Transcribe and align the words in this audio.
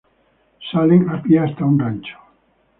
Salen 0.69 1.07
a 1.09 1.21
pie 1.21 1.37
hasta 1.39 1.63
un 1.65 1.77
rancho. 1.79 2.17